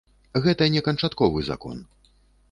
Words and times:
Гэта 0.45 0.63
не 0.75 0.81
канчатковы 0.87 1.43
закон. 1.51 1.77